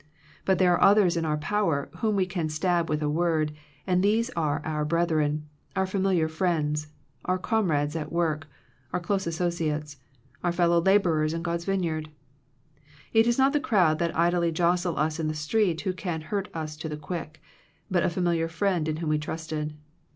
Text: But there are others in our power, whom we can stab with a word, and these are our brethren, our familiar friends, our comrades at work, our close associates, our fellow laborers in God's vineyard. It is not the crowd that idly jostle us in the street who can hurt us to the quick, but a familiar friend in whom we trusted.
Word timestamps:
But 0.45 0.57
there 0.57 0.73
are 0.73 0.81
others 0.81 1.15
in 1.15 1.25
our 1.25 1.37
power, 1.37 1.87
whom 1.97 2.15
we 2.15 2.25
can 2.25 2.49
stab 2.49 2.89
with 2.89 3.03
a 3.03 3.07
word, 3.07 3.53
and 3.85 4.01
these 4.01 4.31
are 4.31 4.59
our 4.65 4.83
brethren, 4.83 5.47
our 5.75 5.85
familiar 5.85 6.27
friends, 6.27 6.87
our 7.25 7.37
comrades 7.37 7.95
at 7.95 8.11
work, 8.11 8.47
our 8.91 8.99
close 8.99 9.27
associates, 9.27 9.97
our 10.43 10.51
fellow 10.51 10.81
laborers 10.81 11.35
in 11.35 11.43
God's 11.43 11.65
vineyard. 11.65 12.09
It 13.13 13.27
is 13.27 13.37
not 13.37 13.53
the 13.53 13.59
crowd 13.59 13.99
that 13.99 14.17
idly 14.17 14.51
jostle 14.51 14.97
us 14.97 15.19
in 15.19 15.27
the 15.27 15.35
street 15.35 15.81
who 15.81 15.93
can 15.93 16.21
hurt 16.21 16.49
us 16.51 16.75
to 16.77 16.89
the 16.89 16.97
quick, 16.97 17.39
but 17.91 18.01
a 18.01 18.09
familiar 18.09 18.47
friend 18.47 18.87
in 18.87 18.97
whom 18.97 19.09
we 19.11 19.19
trusted. 19.19 19.75